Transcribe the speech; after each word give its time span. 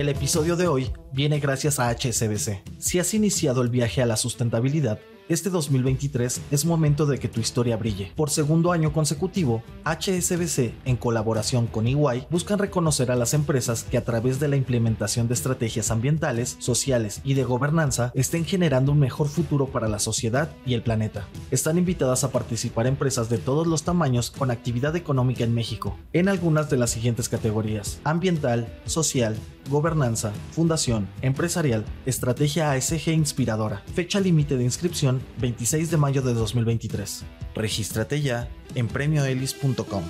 El 0.00 0.08
episodio 0.08 0.56
de 0.56 0.66
hoy 0.66 0.90
viene 1.12 1.40
gracias 1.40 1.78
a 1.78 1.90
HSBC. 1.90 2.62
Si 2.78 2.98
has 2.98 3.12
iniciado 3.12 3.60
el 3.60 3.68
viaje 3.68 4.00
a 4.00 4.06
la 4.06 4.16
sustentabilidad, 4.16 4.98
este 5.28 5.48
2023 5.48 6.40
es 6.50 6.64
momento 6.64 7.06
de 7.06 7.18
que 7.18 7.28
tu 7.28 7.38
historia 7.38 7.76
brille. 7.76 8.10
Por 8.16 8.30
segundo 8.30 8.72
año 8.72 8.92
consecutivo, 8.92 9.62
HSBC, 9.84 10.72
en 10.86 10.96
colaboración 10.96 11.68
con 11.68 11.86
EY, 11.86 12.26
buscan 12.30 12.58
reconocer 12.58 13.12
a 13.12 13.14
las 13.14 13.32
empresas 13.32 13.84
que 13.84 13.96
a 13.96 14.04
través 14.04 14.40
de 14.40 14.48
la 14.48 14.56
implementación 14.56 15.28
de 15.28 15.34
estrategias 15.34 15.92
ambientales, 15.92 16.56
sociales 16.58 17.20
y 17.22 17.34
de 17.34 17.44
gobernanza 17.44 18.10
estén 18.16 18.44
generando 18.44 18.90
un 18.90 18.98
mejor 18.98 19.28
futuro 19.28 19.66
para 19.66 19.86
la 19.86 20.00
sociedad 20.00 20.50
y 20.66 20.74
el 20.74 20.82
planeta. 20.82 21.28
Están 21.52 21.78
invitadas 21.78 22.24
a 22.24 22.32
participar 22.32 22.88
empresas 22.88 23.28
de 23.28 23.38
todos 23.38 23.68
los 23.68 23.84
tamaños 23.84 24.32
con 24.32 24.50
actividad 24.50 24.96
económica 24.96 25.44
en 25.44 25.54
México, 25.54 25.96
en 26.12 26.28
algunas 26.28 26.70
de 26.70 26.78
las 26.78 26.90
siguientes 26.90 27.28
categorías: 27.28 28.00
ambiental, 28.02 28.80
social, 28.84 29.36
gobernanza, 29.70 30.32
fundación, 30.50 31.08
empresarial, 31.22 31.86
estrategia 32.04 32.72
ASG 32.72 33.08
inspiradora. 33.08 33.82
Fecha 33.94 34.20
límite 34.20 34.58
de 34.58 34.64
inscripción 34.64 35.22
26 35.40 35.90
de 35.90 35.96
mayo 35.96 36.20
de 36.20 36.34
2023. 36.34 37.24
Regístrate 37.54 38.20
ya 38.20 38.48
en 38.74 38.88
premioelis.com. 38.88 40.02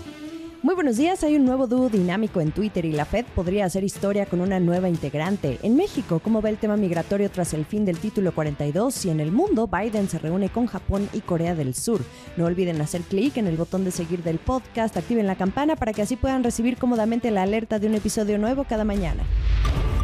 Muy 0.63 0.75
buenos 0.75 0.99
días, 0.99 1.25
hay 1.25 1.37
un 1.37 1.47
nuevo 1.47 1.67
dúo 1.67 1.89
dinámico 1.89 2.43
en 2.43 2.53
Twitter 2.53 2.85
y 2.85 2.93
la 2.93 3.07
Fed 3.07 3.25
podría 3.35 3.65
hacer 3.65 3.83
historia 3.83 4.27
con 4.27 4.43
una 4.43 4.61
nueva 4.61 4.91
integrante. 4.91 5.59
En 5.63 5.75
México, 5.75 6.21
¿cómo 6.23 6.43
va 6.43 6.51
el 6.51 6.59
tema 6.59 6.77
migratorio 6.77 7.31
tras 7.31 7.55
el 7.55 7.65
fin 7.65 7.87
del 7.87 7.99
título 7.99 8.33
42? 8.33 9.07
Y 9.07 9.11
en 9.11 9.21
el 9.21 9.33
mundo, 9.33 9.69
Biden 9.69 10.11
se 10.11 10.19
reúne 10.19 10.51
con 10.51 10.67
Japón 10.67 11.09
y 11.15 11.23
Corea 11.23 11.55
del 11.55 11.75
Sur. 11.75 12.03
No 12.37 12.45
olviden 12.45 12.79
hacer 12.83 13.01
clic 13.01 13.39
en 13.39 13.47
el 13.47 13.57
botón 13.57 13.85
de 13.85 13.91
seguir 13.91 14.23
del 14.23 14.39
podcast, 14.39 14.99
activen 14.99 15.27
la 15.27 15.37
campana 15.37 15.77
para 15.77 15.95
que 15.95 16.03
así 16.03 16.17
puedan 16.17 16.45
recibir 16.45 16.77
cómodamente 16.77 17.31
la 17.31 17.43
alerta 17.43 17.79
de 17.79 17.87
un 17.87 17.95
episodio 17.95 18.37
nuevo 18.37 18.65
cada 18.65 18.85
mañana. 18.85 19.25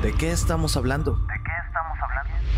¿De 0.02 0.12
qué 0.12 0.30
estamos 0.30 0.76
hablando? 0.76 1.18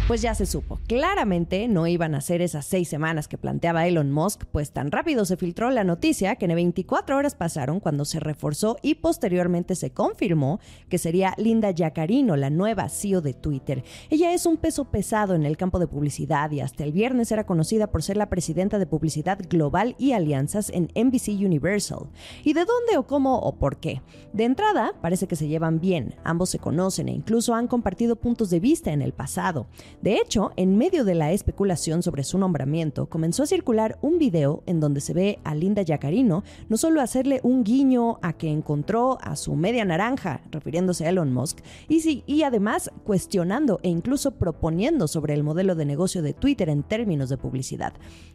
Pues 0.08 0.22
ya 0.22 0.34
se 0.34 0.46
supo. 0.46 0.80
Claramente 0.86 1.68
no 1.68 1.86
iban 1.86 2.14
a 2.14 2.22
ser 2.22 2.40
esas 2.40 2.64
seis 2.64 2.88
semanas 2.88 3.28
que 3.28 3.36
planteaba 3.36 3.86
Elon 3.86 4.10
Musk, 4.10 4.46
pues 4.46 4.70
tan 4.70 4.90
rápido 4.90 5.26
se 5.26 5.36
filtró 5.36 5.68
la 5.68 5.84
noticia 5.84 6.36
que 6.36 6.46
en 6.46 6.54
24 6.54 7.14
horas 7.14 7.34
pasaron 7.34 7.78
cuando 7.78 8.06
se 8.06 8.18
reforzó 8.18 8.78
y 8.80 8.94
posteriormente 8.94 9.74
se 9.74 9.90
confirmó 9.90 10.60
que 10.88 10.96
sería 10.96 11.34
Linda 11.36 11.72
Yacarino, 11.72 12.36
la 12.36 12.48
nueva 12.48 12.88
CEO 12.88 13.20
de 13.20 13.34
Twitter. 13.34 13.84
Ella 14.08 14.32
es 14.32 14.46
un 14.46 14.56
peso 14.56 14.86
pesado 14.86 15.34
en 15.34 15.44
el 15.44 15.58
campo 15.58 15.78
de 15.78 15.86
publicidad 15.86 16.50
y 16.52 16.60
hasta 16.60 16.84
el 16.84 16.92
viernes 16.92 17.30
era 17.30 17.44
conocida 17.44 17.88
por 17.88 18.02
ser 18.02 18.16
la 18.16 18.30
presidenta 18.30 18.78
de 18.78 18.86
publicidad 18.86 19.38
global 19.50 19.94
y 19.98 20.12
alianzas 20.12 20.70
en 20.70 20.88
NBC 20.94 21.44
Universal. 21.44 22.08
¿Y 22.44 22.54
de 22.54 22.64
dónde 22.64 22.96
o 22.96 23.06
cómo 23.06 23.40
o 23.40 23.56
por 23.58 23.76
qué? 23.76 24.00
De 24.32 24.44
entrada, 24.44 24.94
parece 25.02 25.28
que 25.28 25.36
se 25.36 25.48
llevan 25.48 25.80
bien, 25.80 26.14
ambos 26.24 26.48
se 26.48 26.58
conocen 26.58 27.10
e 27.10 27.12
incluso 27.12 27.54
han 27.54 27.68
compartido 27.68 28.16
puntos 28.16 28.48
de 28.48 28.58
vista 28.58 28.90
en 28.90 29.02
el 29.02 29.12
pasado. 29.12 29.66
De 30.02 30.14
hecho, 30.14 30.52
en 30.54 30.78
medio 30.78 31.04
de 31.04 31.16
la 31.16 31.32
especulación 31.32 32.04
sobre 32.04 32.22
su 32.22 32.38
nombramiento, 32.38 33.06
comenzó 33.06 33.42
a 33.42 33.46
circular 33.46 33.98
un 34.00 34.18
video 34.18 34.62
en 34.66 34.78
donde 34.78 35.00
se 35.00 35.12
ve 35.12 35.40
a 35.42 35.56
Linda 35.56 35.82
Yacarino 35.82 36.44
no 36.68 36.76
solo 36.76 37.00
hacerle 37.00 37.40
un 37.42 37.64
guiño 37.64 38.20
a 38.22 38.34
que 38.34 38.48
encontró 38.48 39.18
a 39.20 39.34
su 39.34 39.56
media 39.56 39.84
naranja, 39.84 40.42
refiriéndose 40.52 41.04
a 41.04 41.08
Elon 41.08 41.32
Musk, 41.32 41.58
y, 41.88 42.22
y 42.26 42.42
además 42.44 42.92
cuestionando 43.02 43.80
e 43.82 43.88
incluso 43.88 44.38
proponiendo 44.38 45.08
sobre 45.08 45.34
el 45.34 45.42
modelo 45.42 45.74
de 45.74 45.84
negocio 45.84 46.22
de 46.22 46.32
Twitter 46.32 46.68
en 46.68 46.84
términos 46.84 47.28
de 47.28 47.36
publicidad. 47.36 47.92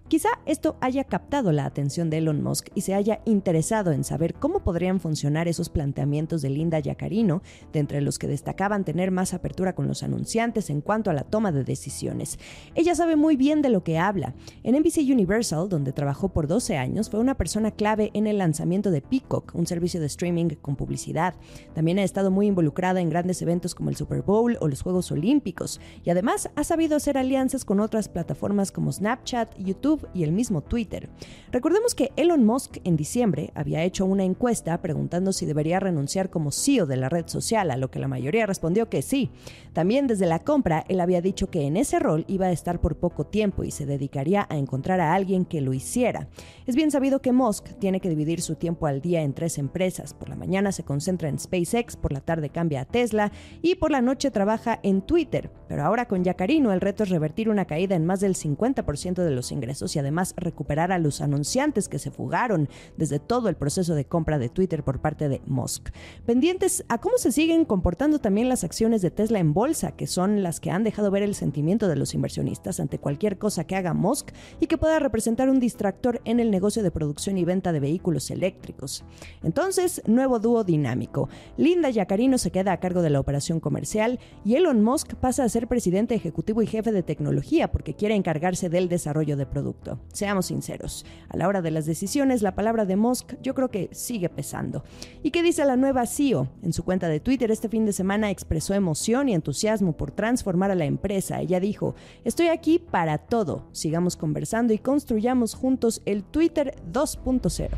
Quizá 0.09 0.29
esto 0.45 0.75
haya 0.81 1.05
captado 1.05 1.53
la 1.53 1.65
atención 1.65 2.09
de 2.09 2.17
Elon 2.17 2.43
Musk 2.43 2.67
y 2.75 2.81
se 2.81 2.93
haya 2.93 3.21
interesado 3.23 3.93
en 3.93 4.03
saber 4.03 4.33
cómo 4.33 4.59
podrían 4.59 4.99
funcionar 4.99 5.47
esos 5.47 5.69
planteamientos 5.69 6.41
de 6.41 6.49
Linda 6.49 6.79
Yacarino, 6.79 7.41
de 7.71 7.79
entre 7.79 8.01
los 8.01 8.19
que 8.19 8.27
destacaban 8.27 8.83
tener 8.83 9.11
más 9.11 9.33
apertura 9.33 9.73
con 9.73 9.87
los 9.87 10.03
anunciantes 10.03 10.69
en 10.69 10.81
cuanto 10.81 11.09
a 11.09 11.13
la 11.13 11.23
toma 11.23 11.52
de 11.53 11.63
decisiones. 11.63 12.39
Ella 12.75 12.95
sabe 12.95 13.15
muy 13.15 13.35
bien 13.35 13.61
de 13.61 13.69
lo 13.69 13.83
que 13.83 13.97
habla. 13.97 14.33
En 14.63 14.75
NBC 14.75 15.09
Universal, 15.11 15.69
donde 15.69 15.93
trabajó 15.93 16.29
por 16.29 16.47
12 16.47 16.77
años, 16.77 17.09
fue 17.09 17.19
una 17.19 17.35
persona 17.35 17.71
clave 17.71 18.11
en 18.13 18.27
el 18.27 18.37
lanzamiento 18.37 18.91
de 18.91 19.01
Peacock, 19.01 19.53
un 19.55 19.67
servicio 19.67 19.99
de 19.99 20.07
streaming 20.07 20.49
con 20.61 20.75
publicidad. 20.75 21.35
También 21.73 21.99
ha 21.99 22.03
estado 22.03 22.31
muy 22.31 22.47
involucrada 22.47 23.01
en 23.01 23.09
grandes 23.09 23.41
eventos 23.41 23.75
como 23.75 23.89
el 23.89 23.95
Super 23.95 24.21
Bowl 24.21 24.57
o 24.59 24.67
los 24.67 24.81
Juegos 24.81 25.11
Olímpicos, 25.11 25.79
y 26.03 26.09
además 26.09 26.49
ha 26.55 26.63
sabido 26.63 26.95
hacer 26.95 27.17
alianzas 27.17 27.65
con 27.65 27.79
otras 27.79 28.09
plataformas 28.09 28.71
como 28.71 28.91
Snapchat, 28.91 29.57
YouTube 29.57 30.07
y 30.13 30.23
el 30.23 30.31
mismo 30.31 30.61
Twitter. 30.61 31.09
Recordemos 31.51 31.95
que 31.95 32.11
Elon 32.15 32.45
Musk 32.45 32.77
en 32.83 32.95
diciembre 32.95 33.51
había 33.55 33.83
hecho 33.83 34.05
una 34.05 34.23
encuesta 34.23 34.81
preguntando 34.81 35.33
si 35.33 35.45
debería 35.45 35.79
renunciar 35.79 36.29
como 36.29 36.51
CEO 36.51 36.85
de 36.85 36.97
la 36.97 37.09
red 37.09 37.27
social, 37.27 37.71
a 37.71 37.77
lo 37.77 37.89
que 37.89 37.99
la 37.99 38.07
mayoría 38.07 38.45
respondió 38.45 38.89
que 38.89 39.01
sí. 39.01 39.29
También 39.73 40.07
desde 40.07 40.25
la 40.25 40.39
compra, 40.39 40.85
él 40.87 40.99
había 40.99 41.21
dicho 41.21 41.32
que 41.33 41.65
en 41.65 41.77
ese 41.77 41.99
rol 41.99 42.25
iba 42.27 42.45
a 42.45 42.51
estar 42.51 42.79
por 42.79 42.97
poco 42.97 43.25
tiempo 43.25 43.63
y 43.63 43.71
se 43.71 43.85
dedicaría 43.85 44.45
a 44.49 44.57
encontrar 44.57 44.99
a 44.99 45.13
alguien 45.13 45.45
que 45.45 45.61
lo 45.61 45.73
hiciera. 45.73 46.27
Es 46.65 46.75
bien 46.75 46.91
sabido 46.91 47.21
que 47.21 47.31
Musk 47.31 47.77
tiene 47.79 47.99
que 47.99 48.09
dividir 48.09 48.41
su 48.41 48.55
tiempo 48.55 48.87
al 48.87 49.01
día 49.01 49.21
en 49.21 49.33
tres 49.33 49.57
empresas. 49.57 50.13
Por 50.13 50.29
la 50.29 50.35
mañana 50.35 50.71
se 50.71 50.83
concentra 50.83 51.29
en 51.29 51.39
SpaceX, 51.39 51.95
por 51.95 52.13
la 52.13 52.21
tarde 52.21 52.49
cambia 52.49 52.81
a 52.81 52.85
Tesla 52.85 53.31
y 53.61 53.75
por 53.75 53.91
la 53.91 54.01
noche 54.01 54.31
trabaja 54.31 54.79
en 54.83 55.01
Twitter. 55.01 55.51
Pero 55.67 55.83
ahora 55.83 56.07
con 56.07 56.23
Yacarino 56.23 56.71
el 56.71 56.81
reto 56.81 57.03
es 57.03 57.09
revertir 57.09 57.49
una 57.49 57.65
caída 57.65 57.95
en 57.95 58.05
más 58.05 58.19
del 58.19 58.35
50% 58.35 59.23
de 59.23 59.31
los 59.31 59.51
ingresos 59.51 59.95
y 59.95 59.99
además 59.99 60.35
recuperar 60.37 60.91
a 60.91 60.99
los 60.99 61.21
anunciantes 61.21 61.89
que 61.89 61.99
se 61.99 62.11
fugaron 62.11 62.69
desde 62.95 63.19
todo 63.19 63.49
el 63.49 63.55
proceso 63.55 63.95
de 63.95 64.05
compra 64.05 64.37
de 64.37 64.49
Twitter 64.49 64.83
por 64.83 65.01
parte 65.01 65.29
de 65.29 65.41
Musk. 65.45 65.89
Pendientes 66.25 66.85
a 66.89 66.99
cómo 66.99 67.17
se 67.17 67.31
siguen 67.31 67.65
comportando 67.65 68.19
también 68.19 68.49
las 68.49 68.63
acciones 68.63 69.01
de 69.01 69.11
Tesla 69.11 69.39
en 69.39 69.53
bolsa, 69.53 69.93
que 69.93 70.07
son 70.07 70.43
las 70.43 70.59
que 70.59 70.71
han 70.71 70.83
dejado 70.83 71.11
ver 71.11 71.22
el 71.23 71.35
sentimiento 71.35 71.87
de 71.87 71.95
los 71.95 72.13
inversionistas 72.13 72.79
ante 72.79 72.99
cualquier 72.99 73.37
cosa 73.37 73.65
que 73.65 73.75
haga 73.75 73.93
Musk 73.93 74.31
y 74.59 74.67
que 74.67 74.77
pueda 74.77 74.99
representar 74.99 75.49
un 75.49 75.59
distractor 75.59 76.21
en 76.25 76.39
el 76.39 76.51
negocio 76.51 76.83
de 76.83 76.91
producción 76.91 77.37
y 77.37 77.45
venta 77.45 77.71
de 77.71 77.79
vehículos 77.79 78.29
eléctricos. 78.31 79.03
Entonces, 79.43 80.01
nuevo 80.05 80.39
dúo 80.39 80.63
dinámico. 80.63 81.29
Linda 81.57 81.89
Yacarino 81.89 82.37
se 82.37 82.51
queda 82.51 82.73
a 82.73 82.79
cargo 82.79 83.01
de 83.01 83.09
la 83.09 83.19
operación 83.19 83.59
comercial 83.59 84.19
y 84.45 84.55
Elon 84.55 84.83
Musk 84.83 85.15
pasa 85.15 85.43
a 85.43 85.49
ser 85.49 85.67
presidente 85.67 86.15
ejecutivo 86.15 86.61
y 86.61 86.67
jefe 86.67 86.91
de 86.91 87.03
tecnología 87.03 87.71
porque 87.71 87.95
quiere 87.95 88.15
encargarse 88.15 88.69
del 88.69 88.89
desarrollo 88.89 89.37
de 89.37 89.45
producto. 89.45 89.99
Seamos 90.11 90.47
sinceros, 90.47 91.05
a 91.29 91.37
la 91.37 91.47
hora 91.47 91.61
de 91.61 91.71
las 91.71 91.85
decisiones 91.85 92.41
la 92.41 92.55
palabra 92.55 92.85
de 92.85 92.95
Musk 92.95 93.35
yo 93.41 93.53
creo 93.53 93.69
que 93.69 93.89
sigue 93.91 94.29
pesando. 94.29 94.83
¿Y 95.21 95.31
qué 95.31 95.43
dice 95.43 95.65
la 95.65 95.75
nueva 95.75 96.05
CEO? 96.05 96.49
En 96.61 96.73
su 96.73 96.83
cuenta 96.83 97.07
de 97.07 97.19
Twitter 97.19 97.51
este 97.51 97.69
fin 97.69 97.85
de 97.85 97.93
semana 97.93 98.31
expresó 98.31 98.73
emoción 98.73 99.29
y 99.29 99.33
entusiasmo 99.33 99.93
por 99.93 100.11
transformar 100.11 100.71
a 100.71 100.75
la 100.75 100.85
empresa. 100.85 101.12
Ella 101.39 101.59
dijo, 101.59 101.95
estoy 102.23 102.47
aquí 102.47 102.79
para 102.79 103.17
todo. 103.17 103.67
Sigamos 103.71 104.15
conversando 104.15 104.73
y 104.73 104.77
construyamos 104.77 105.55
juntos 105.55 106.01
el 106.05 106.23
Twitter 106.23 106.75
2.0. 106.91 107.69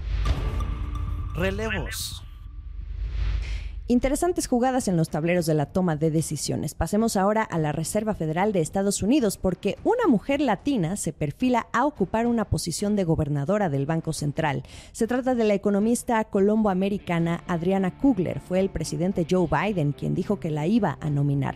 Relevos. 1.35 2.25
Interesantes 3.88 4.47
jugadas 4.47 4.88
en 4.88 4.97
los 4.97 5.09
tableros 5.09 5.46
de 5.46 5.53
la 5.53 5.68
toma 5.68 5.96
de 5.96 6.09
decisiones. 6.09 6.73
Pasemos 6.73 7.16
ahora 7.16 7.44
a 7.44 7.59
la 7.59 7.72
Reserva 7.72 8.16
Federal 8.16 8.51
de 8.51 8.59
Estados 8.62 9.03
Unidos 9.03 9.38
porque 9.38 9.78
una 9.84 10.07
mujer 10.07 10.41
latina 10.41 10.96
se 10.96 11.13
perfila 11.13 11.67
a 11.72 11.85
ocupar 11.85 12.25
una 12.25 12.46
posición 12.46 12.96
de 12.96 13.03
gobernadora 13.03 13.69
del 13.69 13.85
Banco 13.85 14.12
Central. 14.12 14.63
Se 14.91 15.06
trata 15.06 15.35
de 15.35 15.44
la 15.44 15.53
economista 15.53 16.23
colombo-americana 16.23 17.44
Adriana 17.46 17.96
Kugler. 17.96 18.40
Fue 18.40 18.59
el 18.59 18.72
presidente 18.72 19.28
Joe 19.29 19.47
Biden 19.47 19.91
quien 19.91 20.16
dijo 20.16 20.40
que 20.40 20.50
la 20.50 20.66
iba 20.66 20.97
a 21.00 21.12
nominar. 21.12 21.56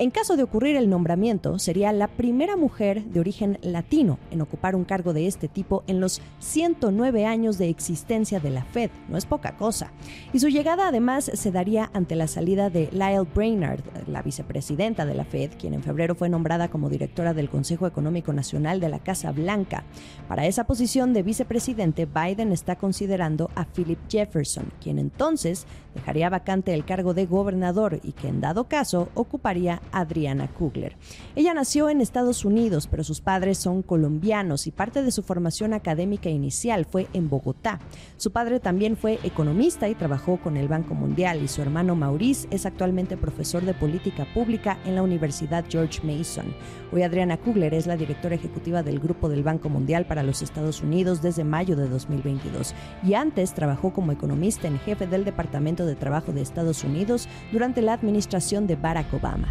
En 0.00 0.10
caso 0.10 0.38
de 0.38 0.42
ocurrir 0.42 0.76
el 0.76 0.88
nombramiento, 0.88 1.58
sería 1.58 1.92
la 1.92 2.08
primera 2.08 2.56
mujer 2.56 3.04
de 3.04 3.20
origen 3.20 3.58
latino 3.60 4.18
en 4.30 4.40
ocupar 4.40 4.74
un 4.74 4.86
cargo 4.86 5.12
de 5.12 5.26
este 5.26 5.46
tipo 5.46 5.84
en 5.88 6.00
los 6.00 6.22
109 6.38 7.26
años 7.26 7.58
de 7.58 7.68
existencia 7.68 8.40
de 8.40 8.48
la 8.48 8.64
Fed. 8.64 8.90
No 9.10 9.18
es 9.18 9.26
poca 9.26 9.58
cosa. 9.58 9.92
Y 10.32 10.38
su 10.38 10.48
llegada 10.48 10.88
además 10.88 11.30
se 11.34 11.52
daría 11.52 11.90
ante 11.92 12.16
la 12.16 12.28
salida 12.28 12.70
de 12.70 12.88
Lyle 12.92 13.28
Brainard, 13.34 13.82
la 14.06 14.22
vicepresidenta 14.22 15.04
de 15.04 15.14
la 15.14 15.26
Fed, 15.26 15.50
quien 15.58 15.74
en 15.74 15.82
febrero 15.82 16.14
fue 16.14 16.30
nombrada 16.30 16.68
como 16.68 16.88
directora 16.88 17.34
del 17.34 17.50
Consejo 17.50 17.86
Económico 17.86 18.32
Nacional 18.32 18.80
de 18.80 18.88
la 18.88 19.00
Casa 19.00 19.32
Blanca. 19.32 19.84
Para 20.28 20.46
esa 20.46 20.64
posición 20.64 21.12
de 21.12 21.24
vicepresidente, 21.24 22.06
Biden 22.06 22.52
está 22.52 22.76
considerando 22.76 23.50
a 23.54 23.66
Philip 23.66 23.98
Jefferson, 24.08 24.72
quien 24.80 24.98
entonces 24.98 25.66
dejaría 25.94 26.30
vacante 26.30 26.72
el 26.72 26.86
cargo 26.86 27.12
de 27.12 27.26
gobernador 27.26 28.00
y 28.02 28.12
que 28.12 28.28
en 28.28 28.40
dado 28.40 28.64
caso 28.64 29.10
ocuparía 29.14 29.82
Adriana 29.92 30.48
Kugler. 30.48 30.96
Ella 31.36 31.54
nació 31.54 31.88
en 31.88 32.00
Estados 32.00 32.44
Unidos, 32.44 32.86
pero 32.86 33.04
sus 33.04 33.20
padres 33.20 33.58
son 33.58 33.82
colombianos 33.82 34.66
y 34.66 34.70
parte 34.70 35.02
de 35.02 35.10
su 35.10 35.22
formación 35.22 35.72
académica 35.72 36.30
inicial 36.30 36.84
fue 36.84 37.08
en 37.12 37.28
Bogotá. 37.28 37.80
Su 38.16 38.32
padre 38.32 38.60
también 38.60 38.96
fue 38.96 39.18
economista 39.22 39.88
y 39.88 39.94
trabajó 39.94 40.38
con 40.38 40.56
el 40.56 40.68
Banco 40.68 40.94
Mundial 40.94 41.42
y 41.42 41.48
su 41.48 41.62
hermano 41.62 41.96
Maurice 41.96 42.48
es 42.50 42.66
actualmente 42.66 43.16
profesor 43.16 43.64
de 43.64 43.74
política 43.74 44.26
pública 44.34 44.78
en 44.84 44.94
la 44.94 45.02
Universidad 45.02 45.64
George 45.68 46.00
Mason. 46.04 46.54
Hoy 46.92 47.02
Adriana 47.02 47.36
Kugler 47.36 47.74
es 47.74 47.86
la 47.86 47.96
directora 47.96 48.34
ejecutiva 48.34 48.82
del 48.82 48.98
Grupo 49.00 49.28
del 49.28 49.42
Banco 49.42 49.68
Mundial 49.68 50.06
para 50.06 50.22
los 50.22 50.42
Estados 50.42 50.82
Unidos 50.82 51.22
desde 51.22 51.44
mayo 51.44 51.76
de 51.76 51.88
2022 51.88 52.74
y 53.04 53.14
antes 53.14 53.54
trabajó 53.54 53.92
como 53.92 54.12
economista 54.12 54.68
en 54.68 54.78
jefe 54.80 55.06
del 55.06 55.24
Departamento 55.24 55.86
de 55.86 55.94
Trabajo 55.94 56.32
de 56.32 56.42
Estados 56.42 56.84
Unidos 56.84 57.28
durante 57.52 57.82
la 57.82 57.92
administración 57.92 58.66
de 58.66 58.76
Barack 58.76 59.12
Obama. 59.14 59.48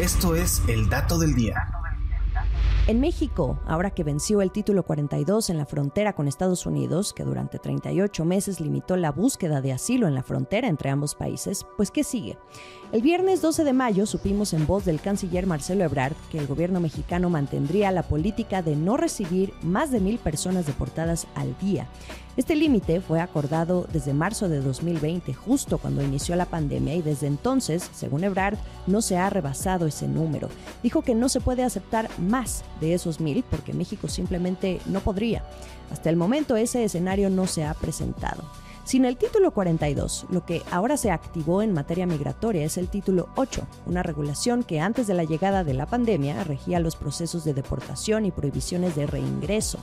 Esto 0.00 0.34
es 0.36 0.62
el 0.68 0.88
dato 0.88 1.18
del 1.18 1.34
día. 1.34 1.68
En 2.88 3.00
México, 3.00 3.58
ahora 3.66 3.90
que 3.90 4.04
venció 4.04 4.42
el 4.42 4.52
título 4.52 4.84
42 4.84 5.50
en 5.50 5.58
la 5.58 5.66
frontera 5.66 6.12
con 6.12 6.28
Estados 6.28 6.66
Unidos, 6.66 7.12
que 7.12 7.24
durante 7.24 7.58
38 7.58 8.24
meses 8.24 8.60
limitó 8.60 8.96
la 8.96 9.10
búsqueda 9.10 9.60
de 9.60 9.72
asilo 9.72 10.06
en 10.06 10.14
la 10.14 10.22
frontera 10.22 10.68
entre 10.68 10.90
ambos 10.90 11.16
países, 11.16 11.66
pues 11.76 11.90
¿qué 11.90 12.04
sigue? 12.04 12.38
El 12.92 13.02
viernes 13.02 13.42
12 13.42 13.64
de 13.64 13.72
mayo 13.72 14.06
supimos 14.06 14.52
en 14.52 14.68
voz 14.68 14.84
del 14.84 15.00
canciller 15.00 15.48
Marcelo 15.48 15.82
Ebrard 15.82 16.14
que 16.30 16.38
el 16.38 16.46
gobierno 16.46 16.78
mexicano 16.78 17.28
mantendría 17.28 17.90
la 17.90 18.04
política 18.04 18.62
de 18.62 18.76
no 18.76 18.96
recibir 18.96 19.52
más 19.62 19.90
de 19.90 19.98
mil 19.98 20.18
personas 20.18 20.64
deportadas 20.64 21.26
al 21.34 21.58
día. 21.58 21.88
Este 22.36 22.54
límite 22.54 23.00
fue 23.00 23.20
acordado 23.20 23.86
desde 23.90 24.12
marzo 24.12 24.50
de 24.50 24.60
2020, 24.60 25.32
justo 25.32 25.78
cuando 25.78 26.02
inició 26.02 26.36
la 26.36 26.44
pandemia, 26.44 26.94
y 26.94 27.00
desde 27.00 27.28
entonces, 27.28 27.88
según 27.94 28.24
Ebrard, 28.24 28.58
no 28.86 29.00
se 29.00 29.16
ha 29.16 29.30
rebasado 29.30 29.86
ese 29.86 30.06
número. 30.06 30.50
Dijo 30.82 31.00
que 31.00 31.14
no 31.14 31.30
se 31.30 31.40
puede 31.40 31.62
aceptar 31.62 32.10
más 32.18 32.62
de 32.78 32.92
esos 32.92 33.20
mil 33.20 33.42
porque 33.50 33.72
México 33.72 34.08
simplemente 34.08 34.80
no 34.84 35.00
podría. 35.00 35.44
Hasta 35.90 36.10
el 36.10 36.16
momento 36.16 36.56
ese 36.56 36.84
escenario 36.84 37.30
no 37.30 37.46
se 37.46 37.64
ha 37.64 37.72
presentado. 37.72 38.44
Sin 38.84 39.06
el 39.06 39.16
título 39.16 39.50
42, 39.52 40.26
lo 40.30 40.44
que 40.44 40.62
ahora 40.70 40.98
se 40.98 41.10
activó 41.10 41.62
en 41.62 41.72
materia 41.72 42.06
migratoria 42.06 42.64
es 42.64 42.76
el 42.76 42.88
título 42.88 43.30
8, 43.36 43.66
una 43.86 44.02
regulación 44.02 44.62
que 44.62 44.78
antes 44.78 45.06
de 45.06 45.14
la 45.14 45.24
llegada 45.24 45.64
de 45.64 45.74
la 45.74 45.86
pandemia 45.86 46.44
regía 46.44 46.80
los 46.80 46.96
procesos 46.96 47.44
de 47.44 47.54
deportación 47.54 48.26
y 48.26 48.30
prohibiciones 48.30 48.94
de 48.94 49.06
reingreso. 49.06 49.78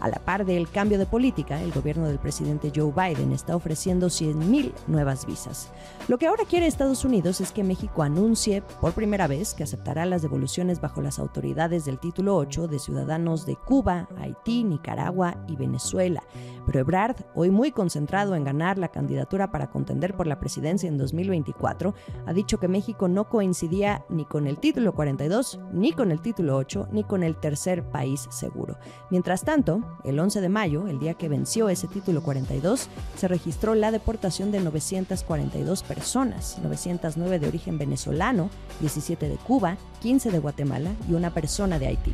A 0.00 0.08
la 0.08 0.18
par 0.18 0.46
del 0.46 0.70
cambio 0.70 0.98
de 0.98 1.06
política, 1.06 1.60
el 1.60 1.72
gobierno 1.72 2.06
del 2.06 2.18
presidente 2.18 2.72
Joe 2.74 2.92
Biden 2.92 3.32
está 3.32 3.56
ofreciendo 3.56 4.06
100.000 4.06 4.72
nuevas 4.86 5.26
visas. 5.26 5.70
Lo 6.06 6.18
que 6.18 6.26
ahora 6.26 6.44
quiere 6.48 6.66
Estados 6.66 7.04
Unidos 7.04 7.40
es 7.40 7.50
que 7.50 7.64
México 7.64 8.02
anuncie 8.02 8.62
por 8.80 8.92
primera 8.92 9.26
vez 9.26 9.54
que 9.54 9.64
aceptará 9.64 10.06
las 10.06 10.22
devoluciones 10.22 10.80
bajo 10.80 11.02
las 11.02 11.18
autoridades 11.18 11.84
del 11.84 11.98
título 11.98 12.36
8 12.36 12.68
de 12.68 12.78
ciudadanos 12.78 13.44
de 13.44 13.56
Cuba, 13.56 14.08
Haití, 14.18 14.62
Nicaragua 14.62 15.36
y 15.48 15.56
Venezuela. 15.56 16.22
Pero 16.66 16.80
Ebrard, 16.80 17.16
hoy 17.34 17.50
muy 17.50 17.72
concentrado 17.72 18.34
en 18.34 18.44
ganar 18.44 18.78
la 18.78 18.88
candidatura 18.88 19.50
para 19.50 19.70
contender 19.70 20.14
por 20.14 20.26
la 20.26 20.38
presidencia 20.38 20.88
en 20.88 20.98
2024, 20.98 21.94
ha 22.26 22.32
dicho 22.32 22.58
que 22.58 22.68
México 22.68 23.08
no 23.08 23.28
coincidía 23.28 24.04
ni 24.08 24.24
con 24.26 24.46
el 24.46 24.58
título 24.58 24.94
42, 24.94 25.60
ni 25.72 25.92
con 25.92 26.12
el 26.12 26.20
título 26.20 26.56
8, 26.56 26.88
ni 26.92 27.04
con 27.04 27.22
el 27.22 27.36
tercer 27.36 27.82
país 27.90 28.26
seguro. 28.30 28.78
Mientras 29.10 29.42
tanto, 29.42 29.82
el 30.04 30.18
11 30.18 30.40
de 30.40 30.48
mayo, 30.48 30.88
el 30.88 30.98
día 30.98 31.14
que 31.14 31.28
venció 31.28 31.68
ese 31.68 31.88
título 31.88 32.22
42, 32.22 32.88
se 33.16 33.28
registró 33.28 33.74
la 33.74 33.90
deportación 33.90 34.50
de 34.50 34.60
942 34.60 35.82
personas, 35.82 36.58
909 36.62 37.38
de 37.38 37.48
origen 37.48 37.78
venezolano, 37.78 38.50
17 38.80 39.28
de 39.28 39.36
Cuba, 39.36 39.76
15 40.00 40.30
de 40.30 40.38
Guatemala 40.38 40.90
y 41.08 41.14
una 41.14 41.32
persona 41.32 41.78
de 41.78 41.88
Haití. 41.88 42.12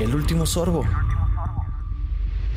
El 0.00 0.14
último 0.14 0.46
sorbo. 0.46 0.84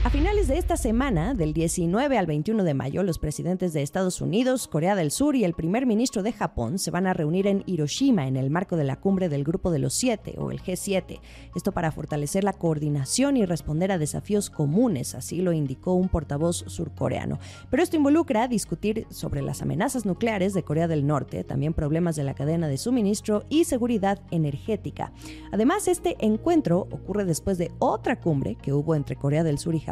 A 0.02 0.10
finales 0.10 0.48
de 0.48 0.58
esta 0.58 0.78
semana, 0.78 1.34
del 1.34 1.52
19 1.52 2.18
al 2.18 2.26
21 2.26 2.64
de 2.64 2.74
mayo, 2.74 3.04
los 3.04 3.20
presidentes 3.20 3.74
de 3.74 3.82
Estados 3.82 4.22
Unidos, 4.22 4.70
Corea 4.70 4.96
del 4.96 5.12
Sur 5.12 5.36
y 5.36 5.44
el 5.44 5.54
primer 5.54 5.86
ministro 5.86 6.24
de 6.24 6.32
Japón 6.32 6.80
se 6.80 6.90
van 6.90 7.06
a 7.06 7.14
reunir 7.14 7.48
en 7.48 7.64
Hiroshima 7.66 8.26
en 8.26 8.38
el 8.38 8.50
marco 8.50 8.78
de 8.78 8.86
la 8.86 8.96
cumbre 8.96 9.28
del 9.28 9.44
Grupo 9.44 9.72
de 9.72 9.80
los 9.80 9.94
Siete 9.94 10.36
o 10.38 10.52
el 10.52 10.62
G7. 10.62 11.20
Esto 11.54 11.74
para 11.74 11.92
fortalecer 11.92 12.46
la 12.46 12.54
coordinación 12.54 13.36
y 13.36 13.46
responder 13.46 13.92
a 13.92 13.98
desafíos 13.98 14.50
comunes, 14.50 15.16
así 15.16 15.42
lo 15.42 15.52
indicó 15.52 15.96
un 15.96 16.08
portavoz 16.08 16.64
surcoreano. 16.68 17.38
Pero 17.70 17.84
esto 17.84 17.98
involucra 17.98 18.48
discutir 18.48 19.06
sobre 19.10 19.42
las 19.42 19.62
amenazas 19.62 20.06
nucleares 20.06 20.54
de 20.54 20.64
Corea 20.64 20.88
del 20.88 21.08
Norte, 21.08 21.44
también 21.44 21.74
problemas 21.74 22.16
de 22.16 22.24
la 22.24 22.36
cadena 22.36 22.70
de 22.70 22.78
suministro 22.78 23.44
y 23.50 23.66
seguridad 23.66 24.22
energética. 24.32 25.12
Además, 25.52 25.90
este 25.90 26.16
encuentro 26.26 26.88
ocurre 26.90 27.26
después 27.26 27.58
de 27.58 27.74
otra 27.80 28.22
cumbre 28.22 28.56
que 28.56 28.72
hubo 28.72 28.96
entre 28.96 29.18
Corea 29.18 29.44
del 29.44 29.60
Sur 29.60 29.76
y 29.76 29.80
Japón, 29.82 29.89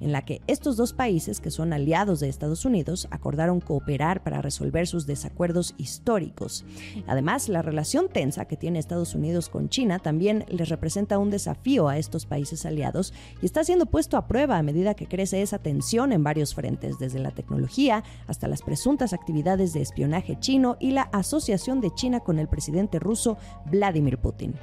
en 0.00 0.12
la 0.12 0.22
que 0.24 0.40
estos 0.46 0.76
dos 0.76 0.92
países, 0.92 1.40
que 1.40 1.50
son 1.50 1.72
aliados 1.72 2.20
de 2.20 2.28
Estados 2.28 2.64
Unidos, 2.64 3.08
acordaron 3.10 3.60
cooperar 3.60 4.22
para 4.22 4.42
resolver 4.42 4.86
sus 4.86 5.06
desacuerdos 5.06 5.74
históricos. 5.78 6.64
Además, 7.06 7.48
la 7.48 7.62
relación 7.62 8.08
tensa 8.08 8.46
que 8.46 8.56
tiene 8.56 8.78
Estados 8.78 9.14
Unidos 9.14 9.48
con 9.48 9.68
China 9.68 9.98
también 9.98 10.44
les 10.48 10.68
representa 10.68 11.18
un 11.18 11.30
desafío 11.30 11.88
a 11.88 11.98
estos 11.98 12.26
países 12.26 12.64
aliados 12.66 13.12
y 13.42 13.46
está 13.46 13.64
siendo 13.64 13.86
puesto 13.86 14.16
a 14.16 14.26
prueba 14.26 14.58
a 14.58 14.62
medida 14.62 14.94
que 14.94 15.06
crece 15.06 15.42
esa 15.42 15.58
tensión 15.58 16.12
en 16.12 16.22
varios 16.22 16.54
frentes, 16.54 16.98
desde 16.98 17.18
la 17.18 17.30
tecnología 17.30 18.04
hasta 18.26 18.48
las 18.48 18.62
presuntas 18.62 19.12
actividades 19.12 19.72
de 19.72 19.82
espionaje 19.82 20.38
chino 20.40 20.76
y 20.80 20.92
la 20.92 21.02
asociación 21.02 21.80
de 21.80 21.94
China 21.94 22.20
con 22.20 22.38
el 22.38 22.48
presidente 22.48 22.98
ruso 22.98 23.36
Vladimir 23.70 24.18
Putin. 24.18 24.54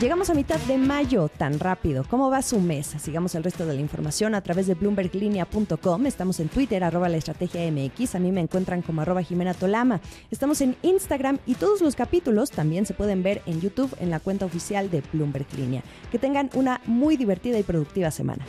Llegamos 0.00 0.28
a 0.28 0.34
mitad 0.34 0.60
de 0.60 0.76
mayo, 0.76 1.30
tan 1.30 1.58
rápido. 1.58 2.04
¿Cómo 2.10 2.28
va 2.28 2.42
su 2.42 2.60
mes? 2.60 2.86
Sigamos 2.98 3.34
el 3.34 3.42
resto 3.42 3.64
de 3.64 3.72
la 3.72 3.80
información 3.80 4.34
a 4.34 4.42
través 4.42 4.66
de 4.66 4.74
bloomberglinea.com. 4.74 6.04
Estamos 6.04 6.38
en 6.38 6.50
Twitter, 6.50 6.84
arroba 6.84 7.08
la 7.08 7.16
estrategia 7.16 7.62
MX. 7.72 8.14
A 8.14 8.18
mí 8.18 8.30
me 8.30 8.42
encuentran 8.42 8.82
como 8.82 9.00
arroba 9.00 9.22
Jimena 9.22 9.54
Tolama. 9.54 10.02
Estamos 10.30 10.60
en 10.60 10.76
Instagram 10.82 11.38
y 11.46 11.54
todos 11.54 11.80
los 11.80 11.96
capítulos 11.96 12.50
también 12.50 12.84
se 12.84 12.92
pueden 12.92 13.22
ver 13.22 13.40
en 13.46 13.62
YouTube 13.62 13.96
en 13.98 14.10
la 14.10 14.20
cuenta 14.20 14.44
oficial 14.44 14.90
de 14.90 15.02
Bloomberg 15.14 15.46
Línea. 15.56 15.82
Que 16.12 16.18
tengan 16.18 16.50
una 16.52 16.82
muy 16.84 17.16
divertida 17.16 17.58
y 17.58 17.62
productiva 17.62 18.10
semana. 18.10 18.44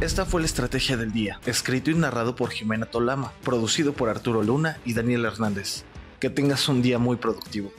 Esta 0.00 0.24
fue 0.24 0.40
la 0.40 0.46
estrategia 0.46 0.96
del 0.96 1.12
día, 1.12 1.38
escrito 1.44 1.90
y 1.90 1.94
narrado 1.96 2.34
por 2.34 2.48
Jimena 2.48 2.86
Tolama, 2.86 3.34
producido 3.44 3.92
por 3.92 4.08
Arturo 4.08 4.42
Luna 4.42 4.78
y 4.86 4.94
Daniel 4.94 5.26
Hernández. 5.26 5.84
Que 6.18 6.30
tengas 6.30 6.66
un 6.70 6.80
día 6.80 6.98
muy 6.98 7.18
productivo. 7.18 7.70